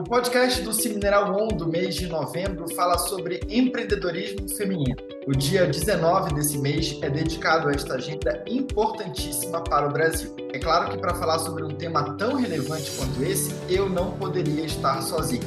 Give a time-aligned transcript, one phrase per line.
[0.00, 4.96] O podcast do Mineral On do mês de novembro fala sobre empreendedorismo feminino.
[5.26, 10.34] O dia 19 desse mês é dedicado a esta agenda importantíssima para o Brasil.
[10.54, 14.64] É claro que para falar sobre um tema tão relevante quanto esse, eu não poderia
[14.64, 15.44] estar sozinho.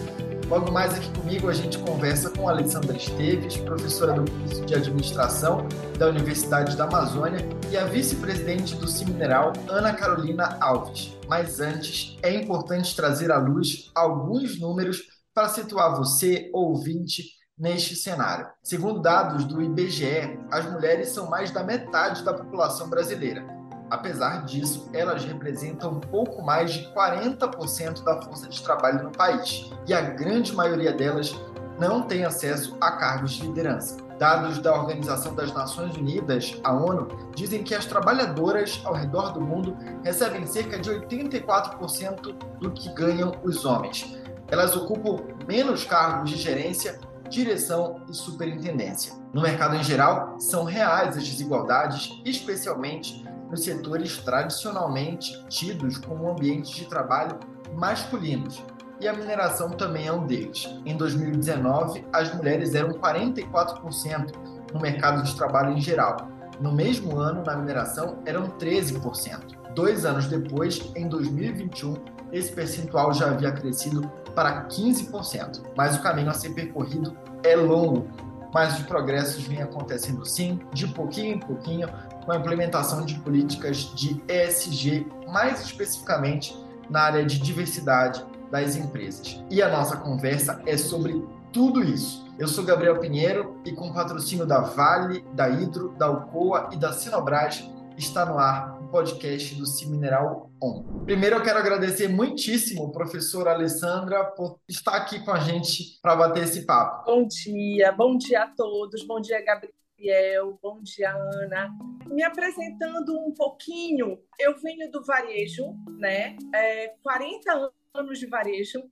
[0.53, 5.67] Logo mais aqui comigo a gente conversa com Alessandra Esteves, professora do curso de administração
[5.97, 7.39] da Universidade da Amazônia,
[7.71, 11.17] e a vice-presidente do Cimineral, Ana Carolina Alves.
[11.27, 15.01] Mas antes, é importante trazer à luz alguns números
[15.33, 18.45] para situar você, ouvinte, neste cenário.
[18.61, 23.43] Segundo dados do IBGE, as mulheres são mais da metade da população brasileira
[23.93, 29.69] Apesar disso, elas representam um pouco mais de 40% da força de trabalho no país,
[29.85, 31.39] e a grande maioria delas
[31.79, 33.97] não tem acesso a cargos de liderança.
[34.17, 39.39] Dados da Organização das Nações Unidas, a ONU, dizem que as trabalhadoras ao redor do
[39.39, 44.17] mundo recebem cerca de 84% do que ganham os homens.
[44.47, 46.99] Elas ocupam menos cargos de gerência,
[47.29, 49.13] direção e superintendência.
[49.31, 53.22] No mercado em geral, são reais as desigualdades, especialmente
[53.53, 57.39] nos setores tradicionalmente tidos como ambientes de trabalho
[57.75, 58.63] masculinos,
[58.99, 60.67] e a mineração também é um deles.
[60.85, 64.31] Em 2019, as mulheres eram 44%
[64.73, 66.29] no mercado de trabalho em geral.
[66.59, 69.73] No mesmo ano, na mineração, eram 13%.
[69.75, 71.95] Dois anos depois, em 2021,
[72.31, 75.61] esse percentual já havia crescido para 15%.
[75.77, 78.07] Mas o caminho a ser percorrido é longo,
[78.53, 81.89] mas os progressos vêm acontecendo sim, de pouquinho em pouquinho,
[82.23, 86.57] com a implementação de políticas de ESG, mais especificamente
[86.89, 89.43] na área de diversidade das empresas.
[89.49, 92.23] E a nossa conversa é sobre tudo isso.
[92.37, 96.91] Eu sou Gabriel Pinheiro e com patrocínio da Vale, da Hidro, da Alcoa e da
[96.93, 97.63] Sinobras,
[97.97, 100.83] está no ar o podcast do Cimineral On.
[101.05, 106.43] Primeiro eu quero agradecer muitíssimo, professora Alessandra, por estar aqui com a gente para bater
[106.43, 107.05] esse papo.
[107.05, 109.82] Bom dia, bom dia a todos, bom dia, Gabriel.
[110.03, 111.71] Gabriel, bom dia, Ana.
[112.07, 115.63] Me apresentando um pouquinho, eu venho do varejo,
[115.97, 116.35] né?
[116.53, 118.83] É, 40 anos de varejo.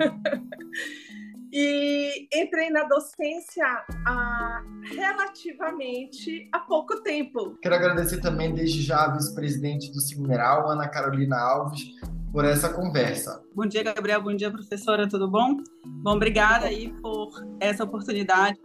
[1.52, 3.64] e entrei na docência
[4.04, 7.56] há relativamente há pouco tempo.
[7.62, 11.84] Quero agradecer também desde já a vice-presidente do Mineral, Ana Carolina Alves,
[12.32, 13.40] por essa conversa.
[13.54, 14.20] Bom dia, Gabriel.
[14.20, 15.08] Bom dia, professora.
[15.08, 15.58] Tudo bom?
[16.02, 18.58] Bom, obrigada aí por essa oportunidade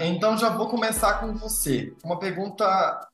[0.00, 1.94] então já vou começar com você.
[2.04, 2.64] Uma pergunta,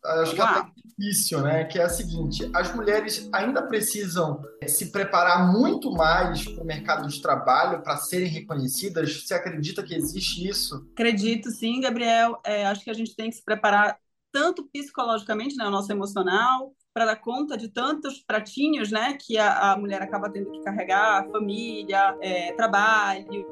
[0.04, 1.64] acho que até difícil, né?
[1.64, 7.08] Que é a seguinte: as mulheres ainda precisam se preparar muito mais para o mercado
[7.08, 9.22] de trabalho para serem reconhecidas?
[9.22, 10.86] Você acredita que existe isso?
[10.92, 12.40] Acredito, sim, Gabriel.
[12.44, 13.96] É, acho que a gente tem que se preparar
[14.32, 19.72] tanto psicologicamente, né, o nosso emocional, para dar conta de tantos pratinhos, né, que a,
[19.72, 23.46] a mulher acaba tendo que carregar, família, é, trabalho,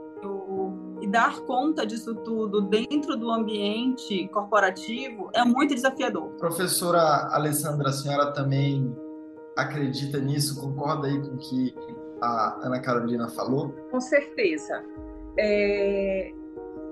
[1.07, 6.31] e dar conta disso tudo dentro do ambiente corporativo é muito desafiador.
[6.33, 8.93] Professora Alessandra, a senhora também
[9.57, 10.61] acredita nisso?
[10.61, 11.75] Concorda aí com o que
[12.21, 13.71] a Ana Carolina falou?
[13.91, 14.83] Com certeza.
[15.39, 16.33] É,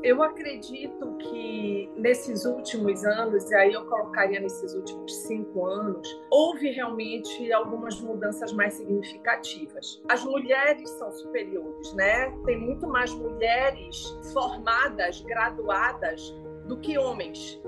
[0.05, 6.71] eu acredito que nesses últimos anos, e aí eu colocaria nesses últimos cinco anos, houve
[6.73, 10.03] realmente algumas mudanças mais significativas.
[10.07, 12.31] As mulheres são superiores, né?
[12.45, 16.35] Tem muito mais mulheres formadas, graduadas,
[16.67, 17.59] do que homens.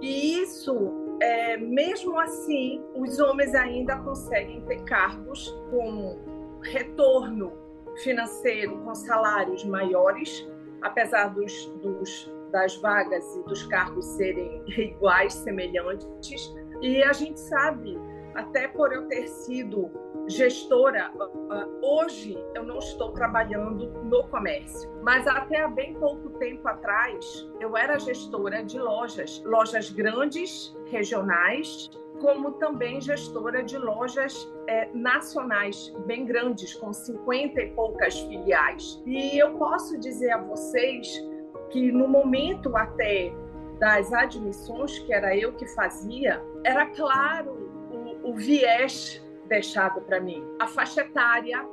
[0.00, 0.92] E isso,
[1.22, 6.18] é, mesmo assim, os homens ainda conseguem ter cargos com
[6.62, 7.52] retorno
[8.02, 10.46] financeiro, com salários maiores
[10.82, 16.54] apesar dos, dos, das vagas e dos cargos serem iguais, semelhantes.
[16.82, 17.98] E a gente sabe,
[18.34, 19.90] até por eu ter sido
[20.28, 21.12] gestora,
[21.82, 27.76] hoje eu não estou trabalhando no comércio, mas até há bem pouco tempo atrás eu
[27.76, 31.90] era gestora de lojas, lojas grandes, regionais,
[32.20, 39.02] como também gestora de lojas é, nacionais bem grandes, com 50 e poucas filiais.
[39.04, 41.08] E eu posso dizer a vocês
[41.70, 43.32] que no momento até
[43.78, 47.52] das admissões, que era eu que fazia, era claro
[47.90, 50.42] o, o viés deixado para mim.
[50.58, 51.66] A faixa etária,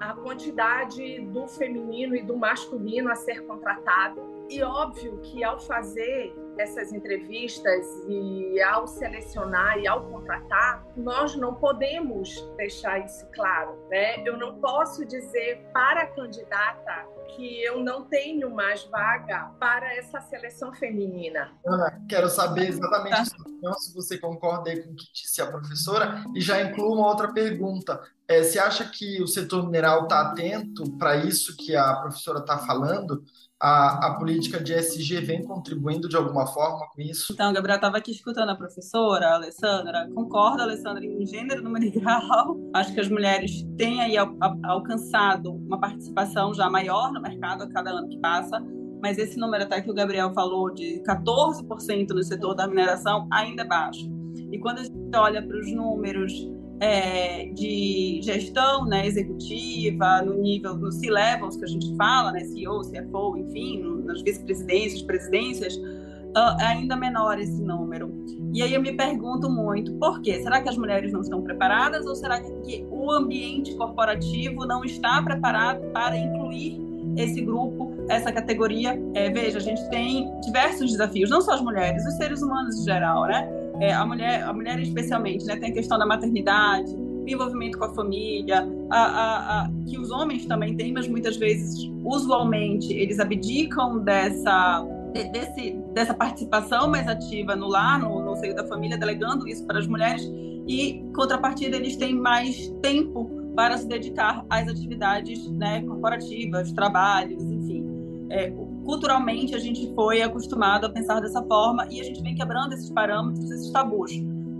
[0.00, 4.46] a quantidade do feminino e do masculino a ser contratado.
[4.48, 11.54] E óbvio que ao fazer essas entrevistas e ao selecionar e ao contratar, nós não
[11.54, 14.22] podemos deixar isso claro, né?
[14.26, 17.06] Eu não posso dizer para a candidata
[17.36, 21.52] que eu não tenho mais vaga para essa seleção feminina.
[21.64, 23.30] Ana, quero saber exatamente
[23.62, 23.72] tá.
[23.74, 28.00] se você concorda com o que disse a professora e já incluo uma outra pergunta.
[28.26, 32.58] É, você acha que o setor mineral está atento para isso que a professora está
[32.58, 33.22] falando?
[33.60, 37.32] A, a, política de SG vem contribuindo de alguma forma com isso?
[37.32, 40.08] Então, Gabriel, estava aqui escutando a professora, a Alessandra.
[40.14, 42.56] Concordo, Alessandra, em gênero, número e grau.
[42.72, 47.90] Acho que as mulheres têm aí alcançado uma participação já maior no mercado a cada
[47.90, 48.64] ano que passa,
[49.02, 53.62] mas esse número até que o Gabriel falou de 14% no setor da mineração ainda
[53.62, 54.08] é baixo.
[54.52, 56.32] E quando a gente olha para os números
[56.80, 62.82] é, de gestão né, executiva, no nível, no C-levels que a gente fala, né, CEO,
[62.82, 68.12] CFO, enfim, nas vice-presidências, presidências, uh, ainda menor esse número.
[68.52, 70.40] E aí eu me pergunto muito, por quê?
[70.40, 75.20] Será que as mulheres não estão preparadas ou será que o ambiente corporativo não está
[75.22, 76.80] preparado para incluir
[77.16, 78.98] esse grupo, essa categoria?
[79.14, 82.84] É, veja, a gente tem diversos desafios, não só as mulheres, os seres humanos em
[82.84, 83.57] geral, né?
[83.80, 86.94] É, a mulher, a mulher especialmente, né, tem a questão da maternidade,
[87.26, 91.90] envolvimento com a família, a, a, a, que os homens também têm, mas muitas vezes,
[92.04, 94.84] usualmente, eles abdicam dessa
[95.32, 99.78] desse, dessa participação mais ativa no lar, no, no seio da família, delegando isso para
[99.78, 100.22] as mulheres,
[100.66, 107.84] e, contrapartida, eles têm mais tempo para se dedicar às atividades né, corporativas, trabalhos, enfim.
[108.30, 108.52] É,
[108.88, 112.88] culturalmente a gente foi acostumado a pensar dessa forma e a gente vem quebrando esses
[112.88, 114.12] parâmetros, esses tabus.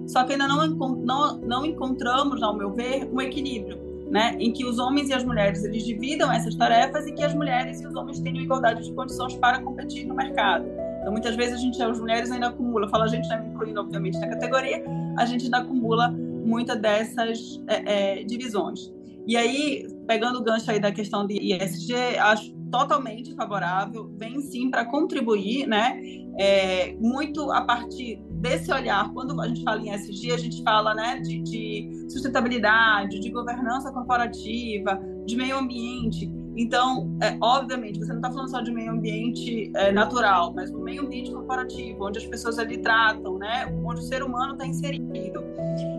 [0.07, 3.79] Só que ainda não, não, não encontramos, ao meu ver, um equilíbrio,
[4.11, 7.35] né, em que os homens e as mulheres eles dividam essas tarefas e que as
[7.35, 10.67] mulheres e os homens tenham igualdade de condições para competir no mercado.
[11.01, 14.19] Então, muitas vezes a gente, as mulheres ainda acumula, fala a gente, né, incluindo obviamente
[14.19, 14.85] na categoria,
[15.17, 18.93] a gente ainda acumula muita dessas é, é, divisões.
[19.27, 24.71] E aí, pegando o gancho aí da questão de ISG, acho totalmente favorável, vem sim
[24.71, 26.01] para contribuir, né?
[26.39, 30.95] É, muito a partir desse olhar, quando a gente fala em SG, a gente fala
[30.95, 36.31] né, de, de sustentabilidade, de governança corporativa, de meio ambiente.
[36.57, 40.81] Então, é, obviamente, você não está falando só de meio ambiente é, natural, mas do
[40.81, 45.45] meio ambiente corporativo, onde as pessoas ali tratam, né, onde o ser humano está inserido.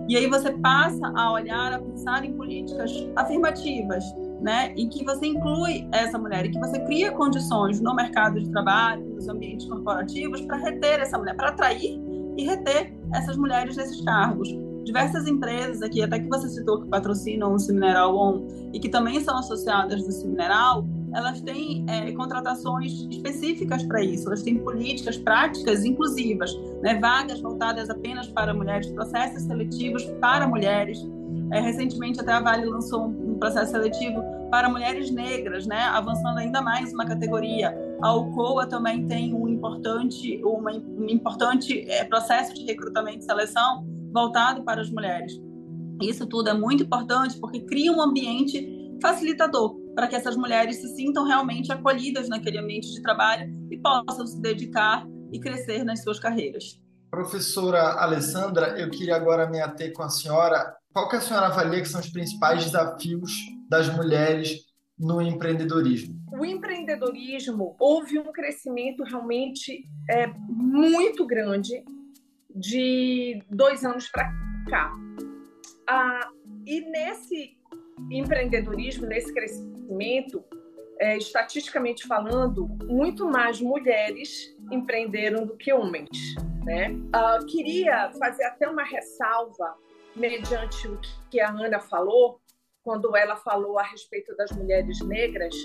[0.10, 4.04] E aí você passa a olhar, a pensar em políticas afirmativas,
[4.41, 8.50] né, em que você inclui essa mulher e que você cria condições no mercado de
[8.50, 12.00] trabalho, nos ambientes corporativos, para reter essa mulher, para atrair
[12.38, 14.50] e reter essas mulheres nesses cargos.
[14.86, 19.19] Diversas empresas aqui, até que você citou que patrocinam o Cimineral On e que também
[19.19, 25.83] são associadas do Cimineral, elas têm é, contratações específicas para isso, elas têm políticas práticas
[25.83, 26.97] inclusivas, né?
[27.00, 31.03] vagas voltadas apenas para mulheres, processos seletivos para mulheres,
[31.51, 34.21] é, recentemente, até a Vale lançou um, processo seletivo
[34.51, 37.75] para mulheres negras, né, avançando ainda mais uma categoria.
[38.01, 43.86] A UCOA também tem um importante, uma, um importante é, processo de recrutamento e seleção
[44.12, 45.39] voltado para as mulheres.
[46.01, 50.88] Isso tudo é muito importante porque cria um ambiente facilitador para que essas mulheres se
[50.95, 56.19] sintam realmente acolhidas naquele ambiente de trabalho e possam se dedicar e crescer nas suas
[56.19, 56.81] carreiras.
[57.12, 61.81] Professora Alessandra, eu queria agora me ater com a senhora qual que a senhora avalia
[61.81, 63.31] que são os principais desafios
[63.69, 64.65] das mulheres
[64.97, 66.19] no empreendedorismo?
[66.31, 71.83] O empreendedorismo houve um crescimento realmente é, muito grande
[72.53, 74.31] de dois anos para
[74.69, 74.91] cá.
[75.88, 76.30] Ah,
[76.65, 77.57] e nesse
[78.12, 80.44] empreendedorismo, nesse crescimento,
[81.00, 86.09] é, estatisticamente falando, muito mais mulheres empreenderam do que homens.
[86.63, 86.92] Né?
[87.13, 89.75] Ah, queria fazer até uma ressalva
[90.16, 90.99] mediante o
[91.30, 92.42] que a Ana falou,
[92.83, 95.56] quando ela falou a respeito das mulheres negras.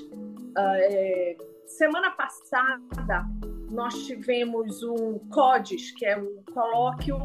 [0.56, 1.36] Ah, é,
[1.66, 3.26] semana passada,
[3.70, 7.18] nós tivemos um CODES, que é um colóquio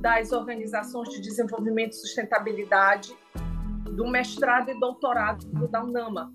[0.00, 3.16] das organizações de desenvolvimento e sustentabilidade
[3.92, 6.32] do mestrado e doutorado da UNAMA.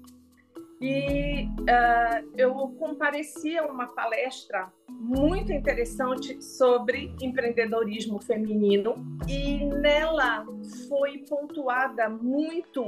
[0.81, 8.96] E uh, eu compareci a uma palestra muito interessante sobre empreendedorismo feminino.
[9.27, 10.46] E nela
[10.88, 12.86] foi pontuada muito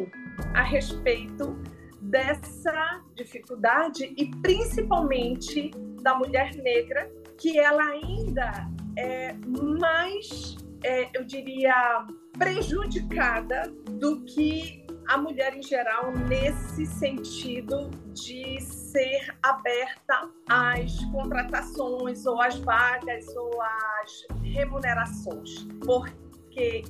[0.53, 1.58] a respeito
[2.01, 9.34] dessa dificuldade e principalmente da mulher negra, que ela ainda é
[9.80, 12.06] mais, é, eu diria,
[12.38, 22.41] prejudicada do que a mulher em geral nesse sentido de ser aberta às contratações ou
[22.41, 26.84] às vagas ou às remunerações, porque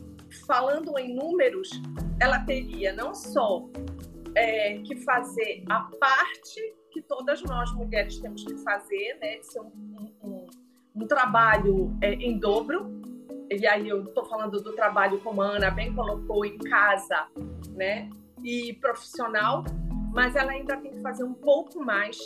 [0.46, 1.70] falando em números,
[2.20, 3.68] ela teria não só
[4.36, 10.12] é, que fazer a parte que todas nós mulheres temos que fazer, né, ser um,
[10.24, 10.48] um,
[10.96, 13.01] um trabalho é, em dobro,
[13.52, 17.28] e aí eu estou falando do trabalho como a Ana bem colocou em casa,
[17.72, 18.10] né,
[18.44, 19.64] e profissional,
[20.14, 22.18] mas ela ainda tem que fazer um pouco mais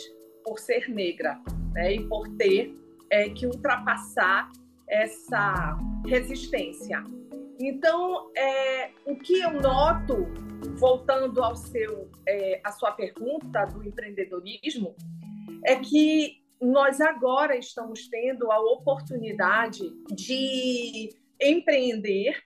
[0.44, 1.40] por ser negra,
[1.72, 2.74] né, e por ter
[3.10, 4.50] é, que ultrapassar
[4.88, 7.02] essa resistência.
[7.58, 10.28] Então, é, o que eu noto,
[10.78, 14.94] voltando ao seu, é, a sua pergunta do empreendedorismo,
[15.64, 19.82] é que nós agora estamos tendo a oportunidade
[20.14, 21.10] de
[21.40, 22.42] empreender,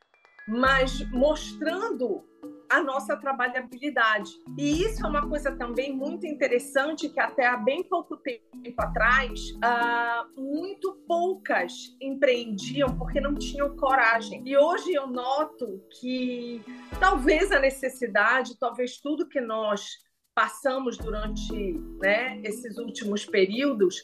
[0.48, 2.24] mas mostrando
[2.70, 4.30] a nossa trabalhabilidade.
[4.56, 8.40] E isso é uma coisa também muito interessante que até há bem pouco tempo
[8.78, 14.42] atrás, uh, muito poucas empreendiam porque não tinham coragem.
[14.46, 16.62] E hoje eu noto que
[17.00, 19.98] talvez a necessidade, talvez tudo que nós
[20.40, 24.02] passamos durante né, esses últimos períodos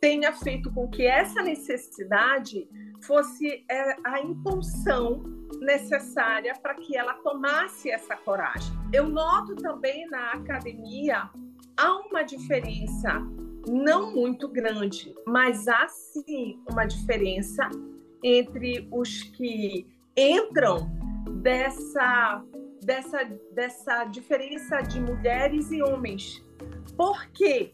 [0.00, 2.66] tenha feito com que essa necessidade
[3.02, 5.22] fosse é, a impulsão
[5.60, 8.72] necessária para que ela tomasse essa coragem.
[8.90, 11.28] Eu noto também na academia
[11.76, 13.22] há uma diferença
[13.68, 17.68] não muito grande, mas há sim uma diferença
[18.22, 20.90] entre os que entram
[21.42, 22.42] dessa
[22.86, 26.42] dessa dessa diferença de mulheres e homens.
[26.96, 27.72] Por quê?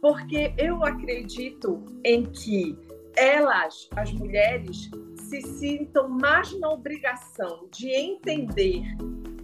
[0.00, 2.76] Porque eu acredito em que
[3.14, 8.82] elas, as mulheres, se sintam mais na obrigação de entender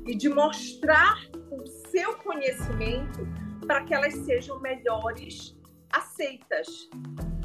[0.07, 1.19] e de mostrar
[1.51, 3.29] o seu conhecimento
[3.67, 5.55] para que elas sejam melhores
[5.93, 6.89] aceitas.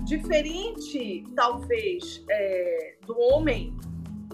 [0.05, 3.75] Diferente, talvez, é, do homem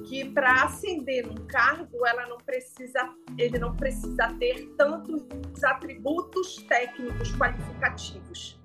[0.10, 3.00] que para ascender num cargo ela não precisa,
[3.38, 8.60] ele não precisa ter tantos atributos técnicos qualificativos.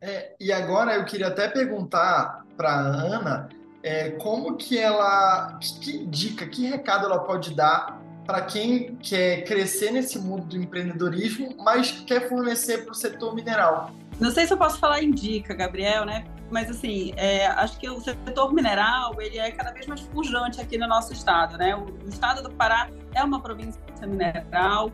[0.00, 3.48] É, e agora eu queria até perguntar para a Ana
[3.82, 9.90] é, como que ela, que dica, que recado ela pode dar para quem quer crescer
[9.90, 13.90] nesse mundo do empreendedorismo, mas quer fornecer para o setor mineral.
[14.20, 16.26] Não sei se eu posso falar em dica, Gabriel, né?
[16.54, 20.78] Mas assim, é, acho que o setor mineral ele é cada vez mais pujante aqui
[20.78, 21.74] no nosso estado, né?
[21.74, 24.92] O, o estado do Pará é uma província mineral,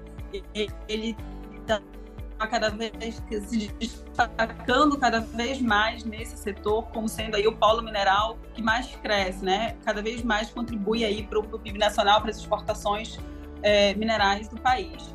[0.89, 1.15] ele
[1.61, 1.83] está
[2.51, 8.39] cada vez se destacando cada vez mais nesse setor como sendo aí o polo mineral
[8.55, 9.77] que mais cresce, né?
[9.85, 13.19] Cada vez mais contribui aí para o PIB nacional, para as exportações
[13.63, 15.15] é, minerais do país.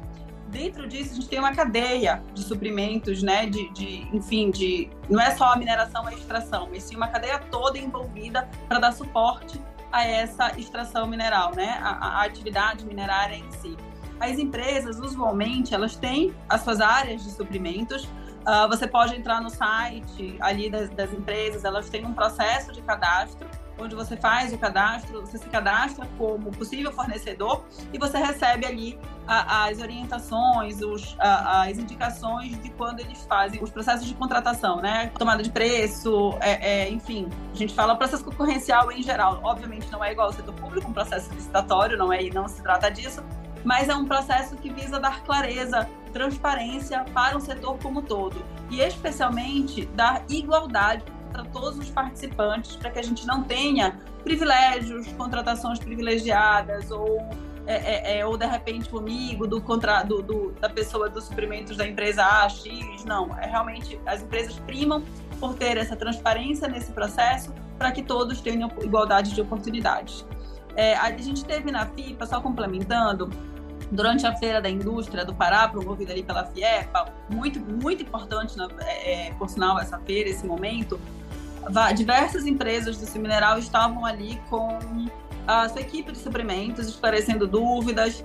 [0.55, 3.45] Dentro disso, a gente tem uma cadeia de suprimentos, né?
[3.45, 7.37] De, de, enfim, de não é só a mineração, a extração, mas sim uma cadeia
[7.51, 11.77] toda envolvida para dar suporte a essa extração mineral, né?
[11.83, 13.75] A, a atividade minerária em si.
[14.17, 18.05] As empresas, usualmente, elas têm as suas áreas de suprimentos.
[18.05, 22.81] Uh, você pode entrar no site ali das, das empresas, elas têm um processo de
[22.81, 23.45] cadastro
[23.79, 28.99] onde você faz o cadastro, você se cadastra como possível fornecedor e você recebe ali
[29.27, 34.81] a, as orientações, os, a, as indicações de quando eles fazem os processos de contratação,
[34.81, 35.11] né?
[35.17, 39.39] Tomada de preço, é, é, enfim, a gente fala processo concorrencial em geral.
[39.43, 42.89] Obviamente não é igual ao setor público, um processo licitatório, não é, não se trata
[42.89, 43.23] disso,
[43.63, 48.79] mas é um processo que visa dar clareza, transparência para o setor como todo e
[48.79, 51.03] especialmente dar igualdade
[51.35, 57.19] para todos os participantes, para que a gente não tenha privilégios, contratações privilegiadas ou
[57.67, 61.75] é, é, é, ou de repente comigo do, contra, do, do, da pessoa dos suprimentos
[61.75, 63.37] da empresa A, X, não.
[63.39, 65.03] É realmente as empresas primam
[65.39, 70.25] por ter essa transparência nesse processo para que todos tenham igualdade de oportunidades.
[70.75, 73.29] É, a gente teve na FIPA, só complementando,
[73.91, 78.67] durante a Feira da Indústria do Pará, promovida ali pela FIEPA, muito, muito importante, né,
[78.79, 80.99] é, por sinal, essa feira, esse momento,
[81.95, 84.77] diversas empresas do mineral estavam ali com
[85.47, 88.23] a sua equipe de suprimentos, esclarecendo dúvidas,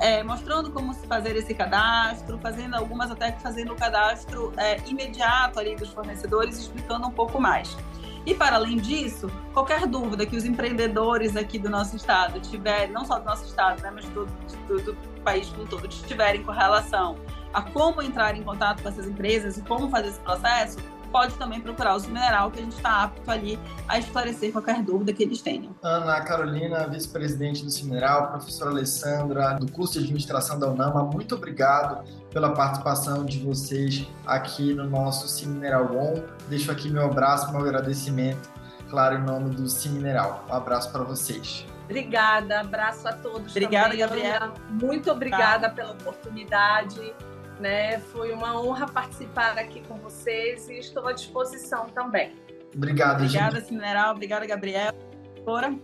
[0.00, 5.58] é, mostrando como se fazer esse cadastro, fazendo algumas até fazendo o cadastro é, imediato
[5.60, 7.76] ali dos fornecedores, explicando um pouco mais.
[8.24, 13.04] E para além disso, qualquer dúvida que os empreendedores aqui do nosso estado tiverem, não
[13.04, 14.26] só do nosso estado, né, mas do,
[14.68, 17.16] do, do país como todo, tiverem com relação
[17.52, 20.78] a como entrar em contato com essas empresas e como fazer esse processo,
[21.12, 25.12] pode também procurar o Mineral, que a gente está apto ali a esclarecer qualquer dúvida
[25.12, 25.76] que eles tenham.
[25.82, 32.02] Ana Carolina, vice-presidente do Mineral, professora Alessandra, do curso de administração da UNAMA, muito obrigado
[32.30, 36.22] pela participação de vocês aqui no nosso Mineral On.
[36.48, 38.50] Deixo aqui meu abraço, meu agradecimento,
[38.88, 40.46] claro, em nome do Mineral.
[40.48, 41.66] Um abraço para vocês.
[41.84, 43.50] Obrigada, abraço a todos.
[43.50, 43.98] Obrigada, também.
[44.00, 44.54] Gabriela.
[44.70, 45.74] Muito obrigada tá.
[45.74, 47.14] pela oportunidade.
[47.62, 48.00] Né?
[48.00, 52.34] Foi uma honra participar aqui com vocês e estou à disposição também.
[52.74, 53.72] Obrigado, Obrigada, gente.
[53.72, 54.12] Mineral.
[54.12, 54.94] Obrigada, Gabriela.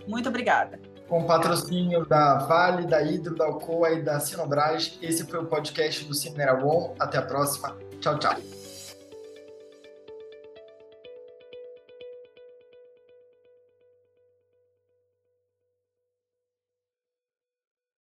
[0.06, 0.80] Muito obrigada.
[1.08, 6.04] Com patrocínio da Vale, da Hidro, da Alcoa e da Sinobras, esse foi o podcast
[6.04, 6.94] do Mineral One.
[6.98, 7.76] Até a próxima.
[8.00, 8.57] Tchau, tchau.